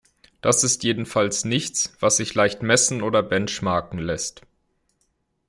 Das 0.41 0.63
ist 0.63 0.83
jedenfalls 0.83 1.45
nichts, 1.45 1.93
was 1.99 2.17
sich 2.17 2.33
leicht 2.33 2.63
messen 2.63 3.03
oder 3.03 3.21
"benchmarken" 3.21 3.99
lässt. 3.99 4.41